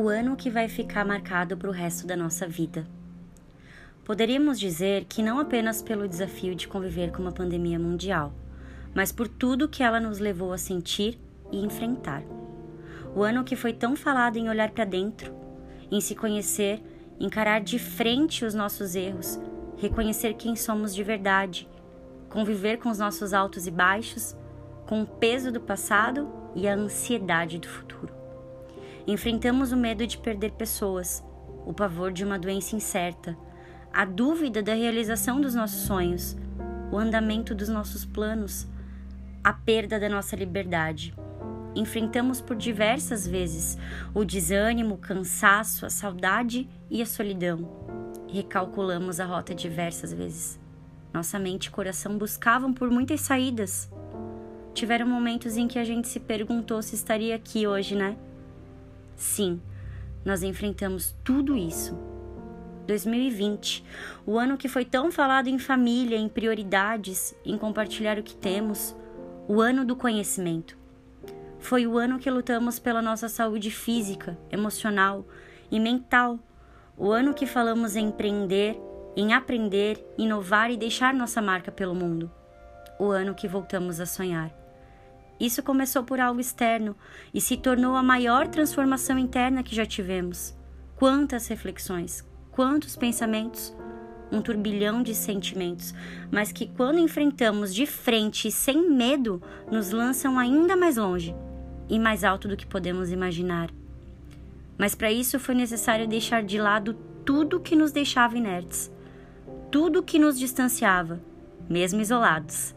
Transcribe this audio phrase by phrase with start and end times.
[0.00, 2.86] o ano que vai ficar marcado para o resto da nossa vida.
[4.02, 8.32] Poderíamos dizer que não apenas pelo desafio de conviver com uma pandemia mundial,
[8.94, 11.20] mas por tudo que ela nos levou a sentir
[11.52, 12.22] e enfrentar.
[13.14, 15.34] O ano que foi tão falado em olhar para dentro,
[15.90, 16.82] em se conhecer,
[17.20, 19.38] encarar de frente os nossos erros,
[19.76, 21.68] reconhecer quem somos de verdade,
[22.30, 24.34] conviver com os nossos altos e baixos,
[24.86, 28.19] com o peso do passado e a ansiedade do futuro.
[29.06, 31.24] Enfrentamos o medo de perder pessoas,
[31.64, 33.36] o pavor de uma doença incerta,
[33.92, 36.36] a dúvida da realização dos nossos sonhos,
[36.92, 38.66] o andamento dos nossos planos,
[39.42, 41.14] a perda da nossa liberdade.
[41.74, 43.78] Enfrentamos por diversas vezes
[44.12, 47.68] o desânimo, o cansaço, a saudade e a solidão.
[48.28, 50.60] Recalculamos a rota diversas vezes.
[51.12, 53.90] Nossa mente e coração buscavam por muitas saídas.
[54.74, 58.16] Tiveram momentos em que a gente se perguntou se estaria aqui hoje, né?
[59.20, 59.60] Sim,
[60.24, 61.94] nós enfrentamos tudo isso.
[62.86, 63.84] 2020,
[64.24, 68.96] o ano que foi tão falado em família, em prioridades, em compartilhar o que temos,
[69.46, 70.74] o ano do conhecimento.
[71.58, 75.26] Foi o ano que lutamos pela nossa saúde física, emocional
[75.70, 76.38] e mental.
[76.96, 78.80] O ano que falamos em empreender,
[79.14, 82.30] em aprender, inovar e deixar nossa marca pelo mundo.
[82.98, 84.59] O ano que voltamos a sonhar.
[85.40, 86.94] Isso começou por algo externo
[87.32, 90.54] e se tornou a maior transformação interna que já tivemos.
[90.96, 93.74] Quantas reflexões, quantos pensamentos,
[94.30, 95.94] um turbilhão de sentimentos,
[96.30, 101.34] mas que quando enfrentamos de frente e sem medo, nos lançam ainda mais longe
[101.88, 103.70] e mais alto do que podemos imaginar.
[104.76, 106.94] Mas para isso foi necessário deixar de lado
[107.24, 108.90] tudo que nos deixava inertes,
[109.70, 111.20] tudo que nos distanciava,
[111.68, 112.74] mesmo isolados.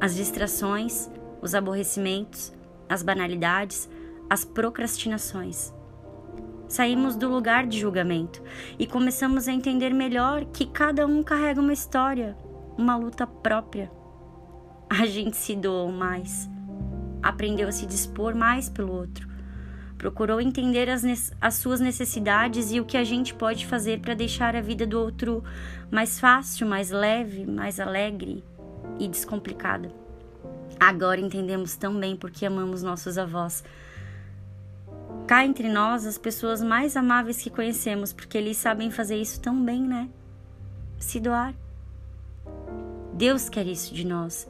[0.00, 2.52] As distrações, os aborrecimentos,
[2.88, 3.88] as banalidades,
[4.28, 5.72] as procrastinações.
[6.68, 8.40] Saímos do lugar de julgamento
[8.78, 12.36] e começamos a entender melhor que cada um carrega uma história,
[12.78, 13.90] uma luta própria.
[14.88, 16.48] A gente se doou mais,
[17.22, 19.28] aprendeu a se dispor mais pelo outro,
[19.98, 21.04] procurou entender as,
[21.40, 24.98] as suas necessidades e o que a gente pode fazer para deixar a vida do
[24.98, 25.42] outro
[25.90, 28.44] mais fácil, mais leve, mais alegre
[28.98, 29.99] e descomplicada.
[30.80, 33.62] Agora entendemos tão bem porque amamos nossos avós.
[35.26, 39.62] Cá entre nós, as pessoas mais amáveis que conhecemos, porque eles sabem fazer isso tão
[39.62, 40.08] bem, né?
[40.98, 41.54] Se doar.
[43.12, 44.48] Deus quer isso de nós.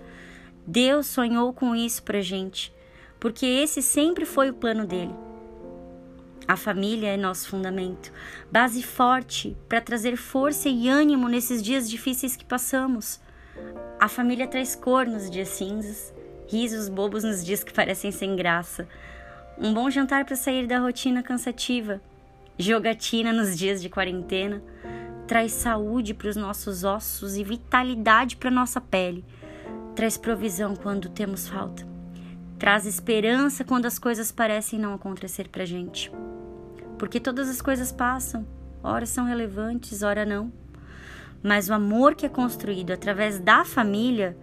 [0.64, 2.72] Deus sonhou com isso pra gente,
[3.18, 5.14] porque esse sempre foi o plano dele.
[6.46, 8.12] A família é nosso fundamento,
[8.50, 13.20] base forte para trazer força e ânimo nesses dias difíceis que passamos.
[13.98, 16.14] A família traz cor nos dias cinzas,
[16.50, 18.88] risos bobos nos dias que parecem sem graça,
[19.56, 22.00] um bom jantar para sair da rotina cansativa,
[22.58, 24.60] jogatina nos dias de quarentena,
[25.28, 29.24] traz saúde para os nossos ossos e vitalidade para nossa pele,
[29.94, 31.86] traz provisão quando temos falta,
[32.58, 36.10] traz esperança quando as coisas parecem não acontecer para gente,
[36.98, 38.44] porque todas as coisas passam,
[38.82, 40.52] ora são relevantes, ora não.
[41.42, 44.36] Mas o amor que é construído através da família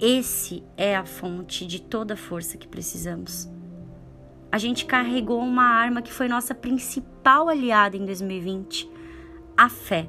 [0.00, 3.48] esse é a fonte de toda a força que precisamos.
[4.50, 8.88] A gente carregou uma arma que foi nossa principal aliada em 2020,
[9.56, 10.08] a fé.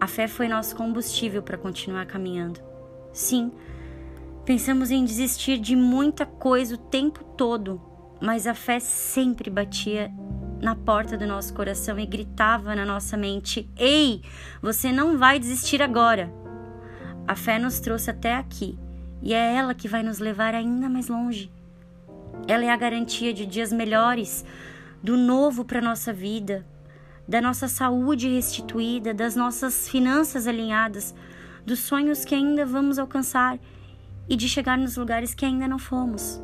[0.00, 2.60] A fé foi nosso combustível para continuar caminhando.
[3.12, 3.52] Sim,
[4.44, 7.80] pensamos em desistir de muita coisa o tempo todo,
[8.20, 10.12] mas a fé sempre batia
[10.60, 14.20] na porta do nosso coração e gritava na nossa mente: Ei,
[14.60, 16.43] você não vai desistir agora.
[17.26, 18.78] A fé nos trouxe até aqui
[19.22, 21.50] e é ela que vai nos levar ainda mais longe.
[22.46, 24.44] Ela é a garantia de dias melhores,
[25.02, 26.66] do novo para nossa vida,
[27.26, 31.14] da nossa saúde restituída, das nossas finanças alinhadas,
[31.64, 33.58] dos sonhos que ainda vamos alcançar
[34.28, 36.42] e de chegar nos lugares que ainda não fomos.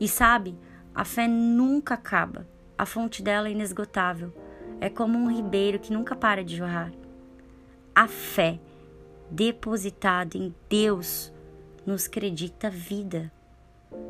[0.00, 0.58] E sabe,
[0.94, 2.46] a fé nunca acaba.
[2.78, 4.32] A fonte dela é inesgotável.
[4.80, 6.90] É como um ribeiro que nunca para de jorrar.
[7.94, 8.58] A fé
[9.30, 11.32] depositada em Deus
[11.86, 13.32] nos acredita vida.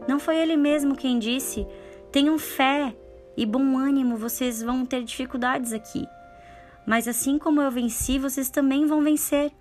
[0.09, 1.67] Não foi ele mesmo quem disse:
[2.11, 2.95] tenham fé
[3.37, 6.07] e bom ânimo, vocês vão ter dificuldades aqui.
[6.87, 9.53] Mas assim como eu venci, vocês também vão vencer.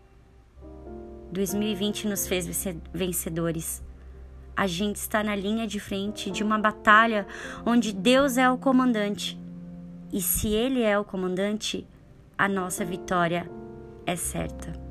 [1.31, 2.47] 2020 nos fez
[2.91, 3.83] vencedores.
[4.55, 7.27] A gente está na linha de frente de uma batalha
[7.65, 9.39] onde Deus é o comandante.
[10.11, 11.87] E se Ele é o comandante,
[12.37, 13.49] a nossa vitória
[14.05, 14.88] é certa.